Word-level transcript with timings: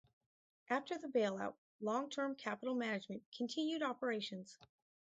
After 0.71 0.97
the 0.97 1.07
bailout, 1.09 1.53
Long-Term 1.79 2.33
Capital 2.33 2.73
Management 2.73 3.21
continued 3.37 3.83
operations. 3.83 4.57